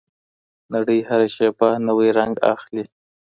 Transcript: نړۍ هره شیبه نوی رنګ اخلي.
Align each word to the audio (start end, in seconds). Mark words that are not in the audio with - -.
نړۍ 0.73 0.99
هره 1.09 1.27
شیبه 1.35 1.69
نوی 1.87 2.09
رنګ 2.17 2.35
اخلي. 2.53 2.83